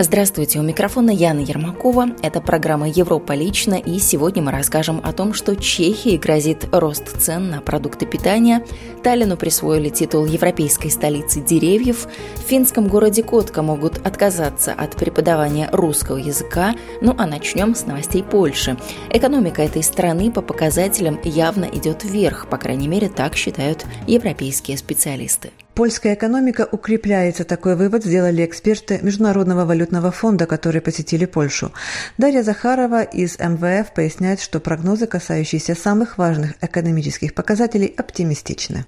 [0.00, 2.10] Здравствуйте, у микрофона Яна Ермакова.
[2.22, 7.50] Это программа «Европа лично», и сегодня мы расскажем о том, что Чехии грозит рост цен
[7.50, 8.64] на продукты питания,
[9.02, 16.18] Таллину присвоили титул европейской столицы деревьев, в финском городе Котка могут отказаться от преподавания русского
[16.18, 18.76] языка, ну а начнем с новостей Польши.
[19.10, 25.50] Экономика этой страны по показателям явно идет вверх, по крайней мере так считают европейские специалисты.
[25.78, 27.44] Польская экономика укрепляется.
[27.44, 31.70] Такой вывод сделали эксперты Международного валютного фонда, которые посетили Польшу.
[32.18, 38.86] Дарья Захарова из МВФ поясняет, что прогнозы, касающиеся самых важных экономических показателей, оптимистичны.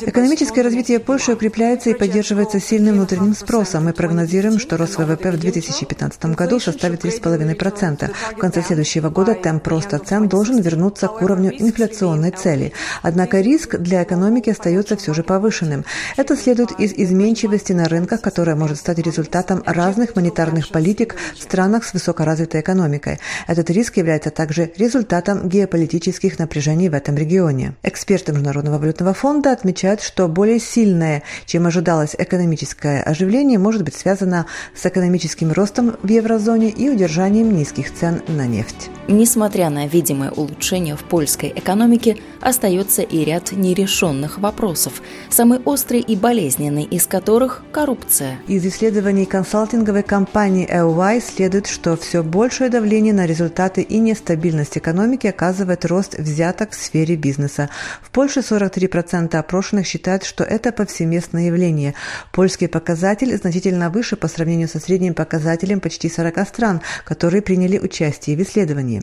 [0.00, 3.84] Экономическое развитие Польши укрепляется и поддерживается сильным внутренним спросом.
[3.84, 8.10] Мы прогнозируем, что рост ВВП в 2015 году составит 3,5%.
[8.32, 12.72] В конце следующего года темп роста цен должен вернуться к уровню инфляционной цели.
[13.02, 15.84] Однако риск для экономики остается все же повышенным.
[16.16, 21.84] Это следует из изменчивости на рынках, которая может стать результатом разных монетарных политик в странах
[21.84, 23.18] с высокоразвитой экономикой.
[23.46, 27.74] Этот риск является также результатом геополитических напряжений в этом регионе.
[27.82, 34.46] Эксперты Международного валютного фонда отмечают, что более сильное, чем ожидалось экономическое оживление, может быть связано
[34.74, 38.90] с экономическим ростом в еврозоне и удержанием низких цен на нефть.
[39.08, 46.00] Несмотря на видимое улучшение в польской экономике, остается и ряд нерешенных дискуссионных вопросов, самый острый
[46.00, 48.38] и болезненный из которых– коррупция.
[48.48, 55.26] Из исследований консалтинговой компании EY следует, что все большее давление на результаты и нестабильность экономики
[55.26, 57.68] оказывает рост взяток в сфере бизнеса.
[58.02, 61.94] В Польше 43% опрошенных считают, что это повсеместное явление.
[62.32, 68.36] Польский показатель значительно выше по сравнению со средним показателем почти 40 стран, которые приняли участие
[68.36, 69.02] в исследовании.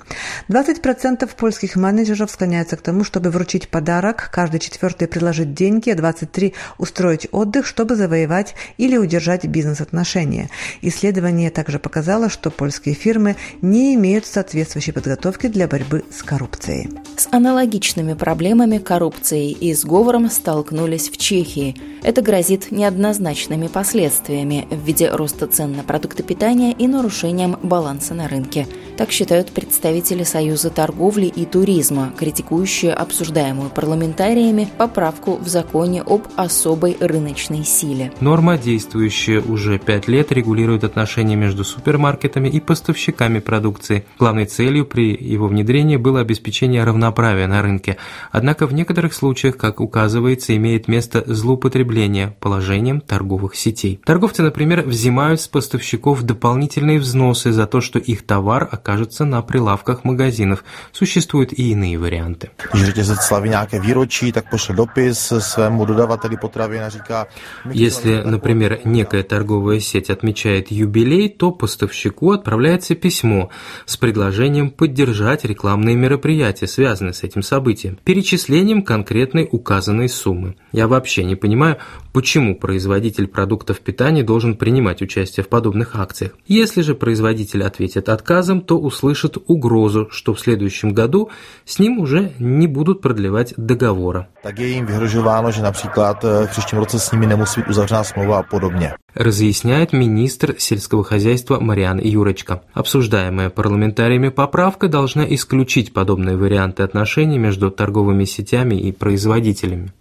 [0.50, 4.91] 20% польских менеджеров склоняются к тому, чтобы вручить подарок каждый четвертый.
[4.92, 10.50] 24 приложить деньги, а 23 устроить отдых, чтобы завоевать или удержать бизнес-отношения.
[10.82, 16.90] Исследование также показало, что польские фирмы не имеют соответствующей подготовки для борьбы с коррупцией.
[17.18, 21.76] С аналогичными проблемами коррупции и сговором столкнулись в Чехии.
[22.04, 28.28] Это грозит неоднозначными последствиями в виде роста цен на продукты питания и нарушением баланса на
[28.28, 28.68] рынке.
[28.98, 36.98] Так считают представители Союза торговли и туризма, критикующие обсуждаемую парламентариями поправку в законе об особой
[37.00, 38.12] рыночной силе.
[38.20, 44.06] Норма, действующая уже пять лет, регулирует отношения между супермаркетами и поставщиками продукции.
[44.18, 47.98] Главной целью при его внедрении было обеспечение равноправия на рынке.
[48.32, 54.02] Однако в некоторых случаях, как указывается, имеет место злоупотребление положением торговых сетей.
[54.04, 60.06] Торговцы, например, взимают с поставщиков дополнительные взносы за то, что их товар окажется на прилавках
[60.06, 60.64] магазинов.
[60.92, 62.50] Существуют и иные варианты.
[62.74, 67.28] Řetězec slaví nějaké výročí, tak pošle dopis svému dodavateli potravin a říká...
[67.72, 73.50] Если, например, некая торговая сеть отмечает юбилей, то поставщику отправляется письмо
[73.86, 80.56] с предложением поддержать рекламные мероприятия, связанные с этим событием, перечислением конкретной указанной суммы.
[80.72, 81.78] Я вообще не понимаю,
[82.14, 86.32] почему производитель продуктов питания должен принимать участие в подобных акциях.
[86.48, 91.30] Если же производитель ответит отказом, то услышит угрозу, что в следующем году
[91.66, 94.30] с ним уже не будут продлевать договора.
[94.44, 98.04] Tak je jim vyhrožováno, že například eh, v příštím roce s nimi nemusí být uzavřena
[98.04, 98.94] smlouva a podobně.
[99.14, 102.62] разъясняет министр сельского хозяйства Мариан Юрочка.
[102.74, 109.92] Обсуждаемая парламентариями поправка должна исключить подобные варианты отношений между торговыми сетями и производителями.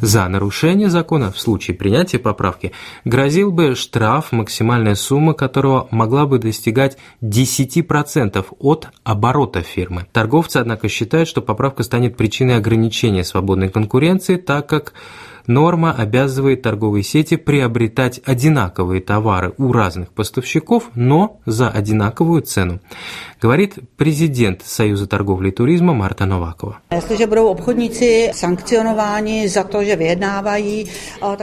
[0.00, 2.72] За нарушение закона в случае принятия поправки
[3.04, 10.06] грозил бы штраф, максимальная сумма которого могла бы достигать 10% от оборота фирмы.
[10.12, 14.92] Торговцы, однако, считают, что поправка станет причиной ограничения свободной конкуренции, так как
[15.48, 22.80] норма обязывает торговые сети приобретать одинаковые товары у разных поставщиков, но за одинаковую цену,
[23.42, 26.78] говорит президент Союза торговли и туризма Марта Новакова.
[26.90, 30.88] Если будут обходницы санкционованы за то, что выjednávají,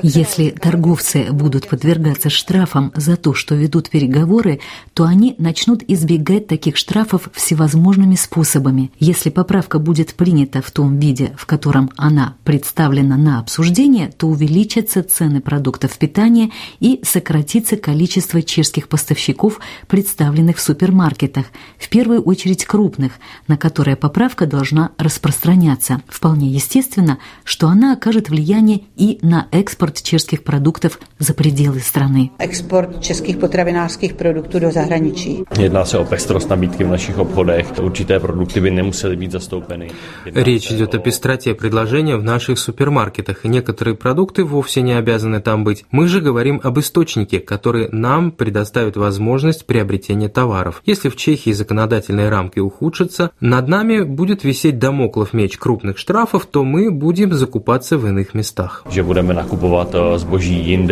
[0.04, 4.60] Если торговцы будут подвергаться штрафам за то, что ведут переговоры,
[4.94, 8.92] то они начнут избегать таких штрафов всевозможными способами.
[9.00, 14.27] Если поправка будет принята в том виде, в котором она представлена на обсуждение, питания, то
[14.27, 16.50] увеличатся цены продуктов питания
[16.80, 21.45] и сократится количество чешских поставщиков, представленных в супермаркетах,
[21.77, 23.13] в первую очередь крупных,
[23.47, 26.01] на которые поправка должна распространяться.
[26.07, 32.31] Вполне естественно, что она окажет влияние и на экспорт чешских продуктов за пределы страны.
[32.39, 35.44] Export českých potravinářských produktů do zahraničí.
[35.59, 37.80] Jedná se o pestrost nabídky v našich obchodech.
[37.80, 39.88] Určité produkty by nemusely být zastoupeny.
[40.25, 45.64] Речь идет о пестроте предложения в наших супермаркетах, и некоторые продукты вовсе не обязаны там
[45.64, 45.86] быть.
[45.92, 50.82] Мы же говорим об источнике, который нам предоставит возможность приобретения товаров.
[50.86, 56.64] Если в Чехии законодательные рамки ухудшатся, над нами будет висеть домоклов меч крупных штрафов, то
[56.64, 58.84] мы будем закупаться в иных местах.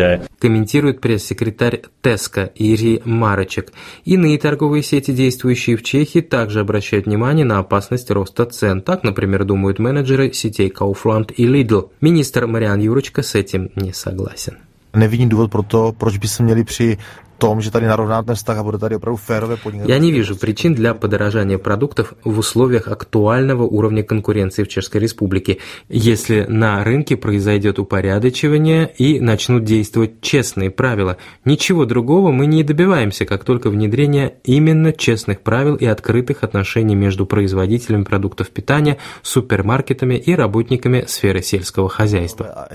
[0.04, 0.20] Eh.
[0.38, 3.72] Комментирует пресс-секретарь Теска Ири Марочек.
[4.04, 8.82] Иные торговые сети, действующие в Чехии, также обращают внимание на опасность роста цен.
[8.82, 11.90] Так, например, думают менеджеры сетей Kaufland и Lidl.
[12.00, 14.57] Министр Мариан Юрочка с этим не согласен.
[14.95, 16.97] Nevidím důvod pro to, proč by se měli při
[17.44, 19.90] том, že tady narovnáte vztah a bude tady opravdu férové podnikání.
[19.90, 25.56] Я не вижу причин для подорожания продуктов в условиях актуального уровня конкуренции в Чешской Республике,
[25.90, 31.16] если на рынке произойдет упорядочивание и начнут действовать честные правила.
[31.44, 37.26] Ничего другого мы не добиваемся, как только внедрение именно честных правил и открытых отношений между
[37.26, 42.68] производителями продуктов питания, супермаркетами и работниками сферы сельского хозяйства.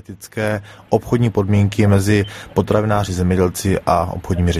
[0.89, 4.58] Obchodní podmínky mezi potravináři, zemědělci a obchodními řetězci.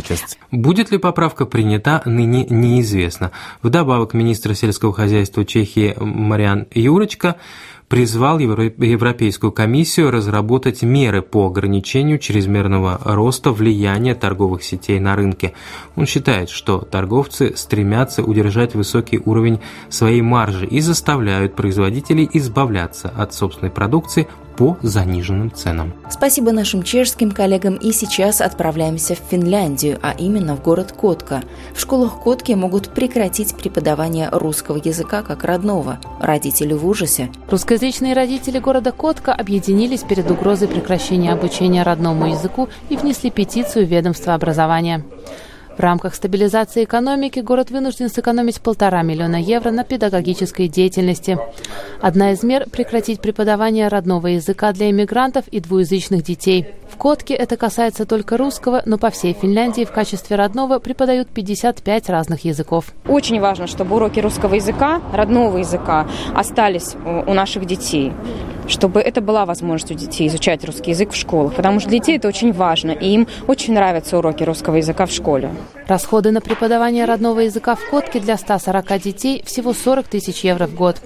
[0.52, 3.32] Будет ли поправка принята, ныне неизвестно.
[3.62, 7.36] Вдобавок министр сельского хозяйства Чехии Мариан Юрочка
[7.90, 15.54] призвал Европейскую комиссию разработать меры по ограничению чрезмерного роста влияния торговых сетей на рынке.
[15.96, 19.60] Он считает, что торговцы стремятся удержать высокий уровень
[19.90, 24.28] своей маржи и заставляют производителей избавляться от собственной продукции
[24.60, 25.94] по заниженным ценам.
[26.10, 31.44] Спасибо нашим чешским коллегам и сейчас отправляемся в Финляндию, а именно в город Котка.
[31.74, 36.00] В школах Котки могут прекратить преподавание русского языка как родного.
[36.20, 37.32] Родители в ужасе.
[37.80, 43.90] Русскоязычные родители города Котка объединились перед угрозой прекращения обучения родному языку и внесли петицию в
[43.90, 45.06] ведомство образования.
[45.80, 51.40] В рамках стабилизации экономики город вынужден сэкономить полтора миллиона евро на педагогической деятельности.
[52.02, 56.68] Одна из мер– прекратить преподавание родного языка для иммигрантов и двуязычных детей.
[56.92, 62.10] В Котке это касается только русского, но по всей Финляндии в качестве родного преподают 55
[62.10, 62.88] разных языков.
[63.08, 68.12] Очень важно, чтобы уроки русского языка, родного языка остались у наших детей
[68.70, 72.18] чтобы это была возможность у детей изучать русский язык в школах, потому что для детей
[72.18, 75.50] это очень важно, и им очень нравятся уроки русского языка в школе.
[75.88, 80.76] Расходы на преподавание родного языка в Котке для 140 детей всего 40 тысяч евро в
[80.76, 80.98] год.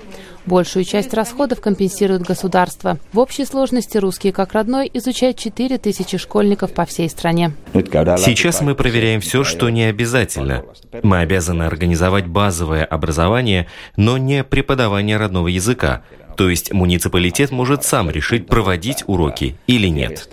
[0.46, 2.98] Большую часть расходов компенсирует государство.
[3.14, 7.54] В общей сложности русский как родной изучает 4 тысячи школьников по всей стране.
[7.74, 10.64] Сейчас мы проверяем все, что не обязательно.
[11.02, 16.04] Мы обязаны организовать базовое образование, но не преподавание родного языка.
[16.36, 20.28] То есть муниципалитет может сам решить, проводить уроки или нет.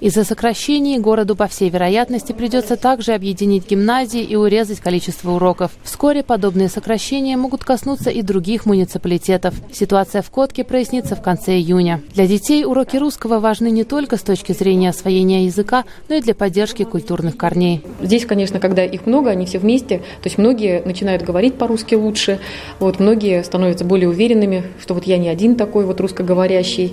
[0.00, 5.72] Из-за сокращений городу, по всей вероятности, придется также объединить гимназии и урезать количество уроков.
[5.82, 9.54] Вскоре подобные сокращения могут коснуться и других муниципалитетов.
[9.72, 12.02] Ситуация в Котке прояснится в конце июня.
[12.14, 16.34] Для детей уроки русского важны не только с точки зрения освоения языка, но и для
[16.34, 17.82] поддержки культурных корней.
[18.00, 22.38] Здесь, конечно, когда их много, они все вместе, то есть многие начинают говорить по-русски лучше,
[22.78, 26.92] вот многие становятся более уверенными, что вот я не один такой вот русскоговорящий.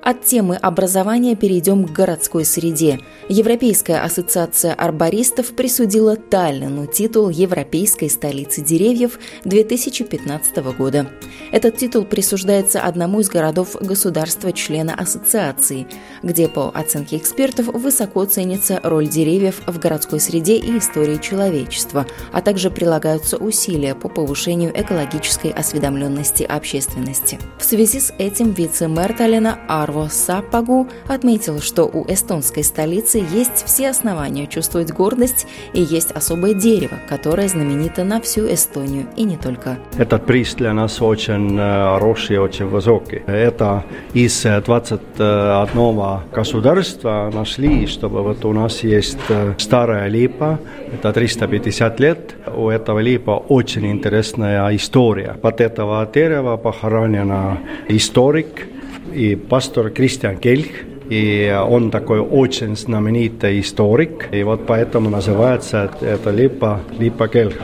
[0.00, 3.00] От темы образования перейдем к городской среде.
[3.28, 11.10] Европейская ассоциация арбористов присудила Таллину титул Европейской столицы деревьев 2015 года.
[11.52, 15.86] Этот титул присуждается одному из городов государства-члена ассоциации,
[16.22, 22.40] где, по оценке экспертов, высоко ценится роль деревьев в городской среде и истории человечества, а
[22.40, 27.38] также прилагаются усилия по повышению экологической осведомленности общественности.
[27.58, 33.88] В связи с этим вице-мэр Таллина Арво Сапагу отметил, что у эстонской столицы есть все
[33.88, 39.78] основания чувствовать гордость и есть особое дерево, которое знаменито на всю Эстонию и не только.
[39.96, 43.22] Этот приз для нас очень хороший и очень высокий.
[43.26, 49.18] Это из 21 государства нашли, чтобы вот у нас есть
[49.56, 50.58] старая липа,
[50.92, 52.34] это 350 лет.
[52.54, 55.34] У этого липа очень интересная история.
[55.40, 58.68] Под этого дерева похоронена историк,
[59.13, 60.67] и пастор Кристиан Кельх,
[61.09, 67.55] и он такой очень знаменитый историк, и вот поэтому называется это Липа, Липа Кельх.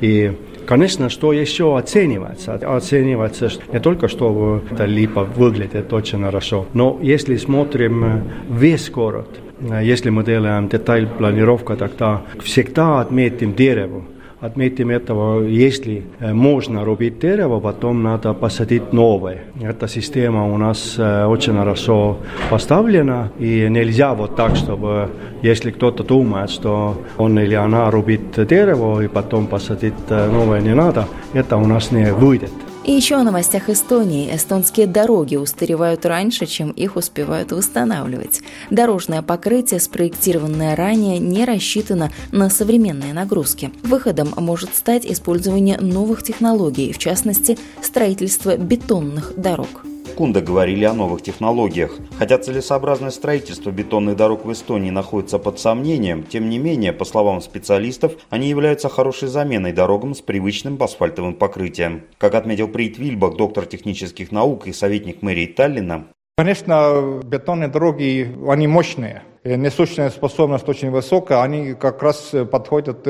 [0.00, 0.32] И
[0.66, 2.54] Конечно, что еще оценивается?
[2.54, 9.28] Оценивается не только, что эта липа выглядит очень хорошо, но если смотрим весь город,
[9.60, 14.02] если мы делаем деталь планировка, тогда всегда отметим дерево.
[14.40, 19.44] Отметим этого, если можно рубить дерево, потом надо посадить новое.
[19.60, 22.18] Эта система у нас очень хорошо
[22.50, 25.08] поставлена, и нельзя вот так, чтобы,
[25.42, 31.06] если кто-то думает, что он или она рубит дерево, и потом посадить новое не надо,
[31.32, 32.52] это у нас не выйдет.
[32.83, 34.35] И еще о новостях Эстонии.
[34.35, 38.41] Эстонские дороги устаревают раньше, чем их успевают восстанавливать.
[38.71, 43.71] Дорожное покрытие, спроектированное ранее, не рассчитано на современные нагрузки.
[43.83, 49.85] Выходом может стать использование новых технологий, в частности, строительство бетонных дорог.
[50.11, 51.97] Кунда говорили о новых технологиях.
[52.17, 57.41] Хотя целесообразное строительство бетонных дорог в Эстонии находится под сомнением, тем не менее, по словам
[57.41, 62.03] специалистов, они являются хорошей заменой дорогам с привычным асфальтовым покрытием.
[62.17, 68.65] Как отметил Прит Вильбах, доктор технических наук и советник мэрии Таллина, Конечно, бетонные дороги, они
[68.65, 73.07] мощные, несущая способность очень высокая, они как раз подходят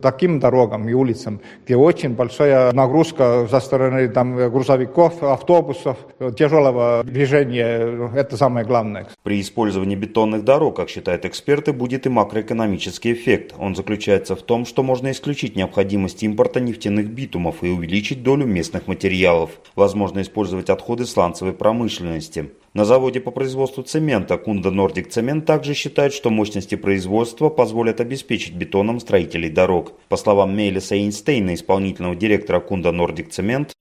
[0.00, 5.96] таким дорогам и улицам, где очень большая нагрузка со стороны там, грузовиков, автобусов,
[6.36, 8.10] тяжелого движения.
[8.14, 9.06] Это самое главное.
[9.22, 13.54] При использовании бетонных дорог, как считают эксперты, будет и макроэкономический эффект.
[13.58, 18.86] Он заключается в том, что можно исключить необходимость импорта нефтяных битумов и увеличить долю местных
[18.86, 19.50] материалов.
[19.74, 22.50] Возможно использовать отходы сланцевой промышленности.
[22.74, 28.54] На заводе по производству цемента Кунда Нордик Цемент также считает, что мощности производства позволят обеспечить
[28.54, 29.92] бетоном строителей дорог.
[30.08, 33.74] По словам Мейлиса Эйнстейна, исполнительного директора Кунда Нордик Цемент,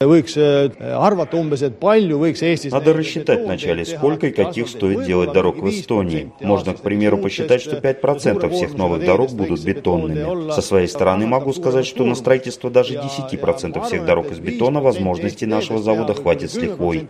[2.71, 6.31] надо рассчитать вначале, сколько и каких стоит делать дорог в Эстонии.
[6.39, 10.51] Можно, к примеру, посчитать, что 5% всех новых дорог будут бетонными.
[10.51, 15.47] Со своей стороны могу сказать, что на строительство даже 10% всех дорог из бетона возможностей
[15.47, 17.07] нашего завода хватит с лихвой.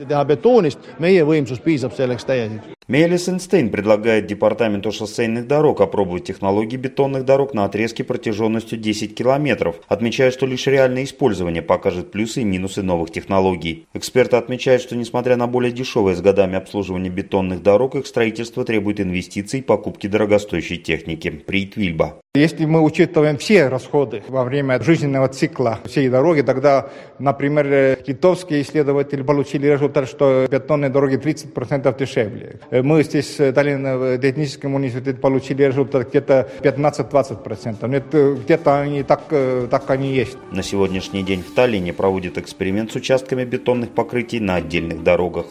[1.73, 2.77] Piisab selleks täielikult.
[2.87, 9.77] Мелис Эйнстейн предлагает Департаменту шоссейных дорог опробовать технологии бетонных дорог на отрезке протяженностью 10 километров,
[9.87, 13.87] отмечая, что лишь реальное использование покажет плюсы и минусы новых технологий.
[13.93, 18.99] Эксперты отмечают, что несмотря на более дешевое с годами обслуживание бетонных дорог, их строительство требует
[18.99, 21.29] инвестиций и покупки дорогостоящей техники.
[21.29, 22.22] Прит Вильба.
[22.35, 29.21] Если мы учитываем все расходы во время жизненного цикла всей дороги, тогда, например, литовские исследователи
[29.21, 32.59] получили результат, что бетонные дороги 30% дешевле.
[32.71, 37.95] Мы здесь в Таллин техническом университете получили результат где-то 15-20%.
[37.95, 39.25] Это где-то они так,
[39.69, 40.39] так они есть.
[40.49, 45.45] На сегодняшний день в Таллине проводят эксперимент с участками бетонных покрытий на отдельных дорогах.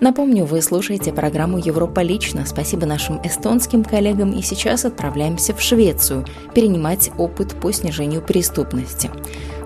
[0.00, 2.46] Напомню, вы слушаете программу «Европа лично».
[2.46, 4.32] Спасибо нашим эстонским коллегам.
[4.32, 6.24] И сейчас отправляемся в Швецию
[6.54, 9.10] перенимать опыт по снижению преступности.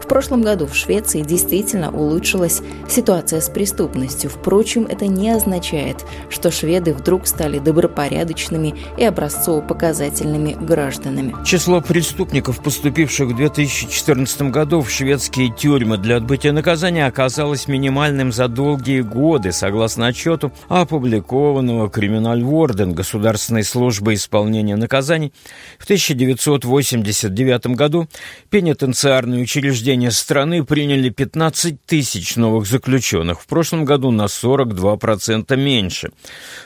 [0.03, 4.29] В прошлом году в Швеции действительно улучшилась ситуация с преступностью.
[4.31, 11.37] Впрочем, это не означает, что шведы вдруг стали добропорядочными и образцово-показательными гражданами.
[11.45, 18.49] Число преступников, поступивших в 2014 году в шведские тюрьмы для отбытия наказания, оказалось минимальным за
[18.49, 25.33] долгие годы, согласно отчету, опубликованного Криминаль Ворден Государственной службы исполнения наказаний.
[25.79, 28.09] В 1989 году
[28.51, 33.43] пенитенциарные учреждения населения страны приняли 15 тысяч новых заключенных.
[33.43, 36.11] В прошлом году на 42% меньше,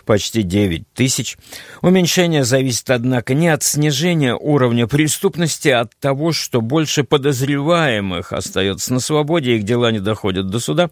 [0.04, 1.36] почти 9 тысяч.
[1.82, 8.92] Уменьшение зависит, однако, не от снижения уровня преступности, а от того, что больше подозреваемых остается
[8.92, 10.90] на свободе, их дела не доходят до суда.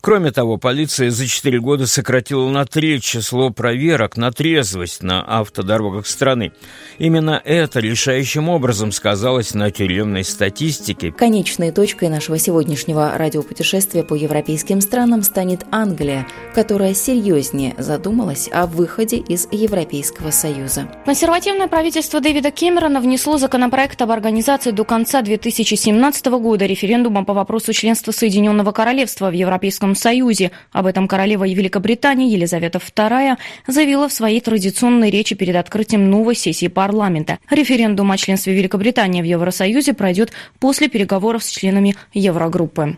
[0.00, 6.06] Кроме того, полиция за 4 года сократила на треть число проверок на трезвость на автодорогах
[6.06, 6.52] страны.
[6.98, 11.12] Именно это решающим образом сказалось на тюремной статистике.
[11.12, 18.66] Конечный Конечной точкой нашего сегодняшнего радиопутешествия по европейским странам станет Англия, которая серьезнее задумалась о
[18.66, 20.88] выходе из Европейского Союза.
[21.04, 27.72] Консервативное правительство Дэвида Кэмерона внесло законопроект об организации до конца 2017 года референдума по вопросу
[27.72, 30.52] членства Соединенного Королевства в Европейском Союзе.
[30.70, 36.68] Об этом королева Великобритании Елизавета II заявила в своей традиционной речи перед открытием новой сессии
[36.68, 37.38] парламента.
[37.50, 42.96] Референдум о членстве Великобритании в Евросоюзе пройдет после переговоров с членами Еврогруппы.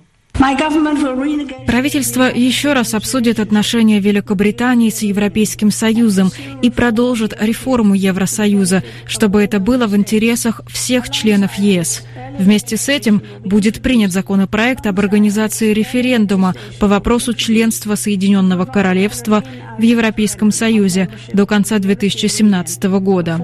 [1.66, 6.30] Правительство еще раз обсудит отношения Великобритании с Европейским Союзом
[6.62, 12.04] и продолжит реформу Евросоюза, чтобы это было в интересах всех членов ЕС.
[12.38, 19.42] Вместе с этим будет принят законопроект об организации референдума по вопросу членства Соединенного Королевства
[19.76, 23.40] в Европейском Союзе до конца 2017 года.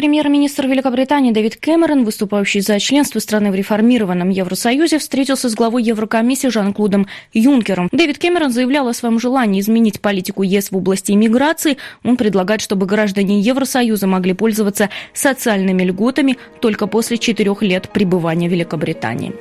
[0.00, 6.48] Премьер-министр Великобритании Дэвид Кэмерон, выступающий за членство страны в реформированном Евросоюзе, встретился с главой Еврокомиссии
[6.48, 7.90] Жан-Клодом Юнкером.
[7.92, 11.76] Дэвид Кэмерон заявлял о своем желании изменить политику ЕС в области иммиграции.
[12.02, 18.52] Он предлагает, чтобы граждане Евросоюза могли пользоваться социальными льготами только после четырех лет пребывания в
[18.52, 19.34] Великобритании.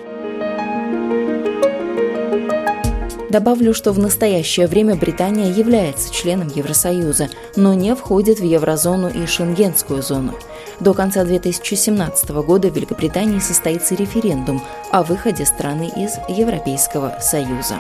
[3.30, 9.28] Добавлю, что в настоящее время Британия является членом Евросоюза, но не входит в еврозону и
[9.28, 10.34] шенгенскую зону.
[10.80, 17.76] До конца 2017 года в Великобритании состоится референдум о выходе страны из Европейского Союза.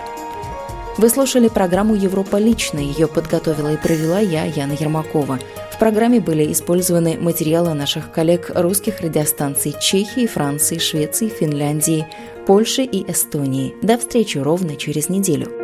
[0.97, 2.77] Вы слушали программу «Европа лично».
[2.77, 5.39] Ее подготовила и провела я, Яна Ермакова.
[5.79, 12.05] Программе были использованы материалы наших коллег русских радиостанций Чехии, Франции, Швеции, Финляндии,
[12.45, 13.73] Польши и Эстонии.
[13.81, 15.58] До встречи ровно через неделю.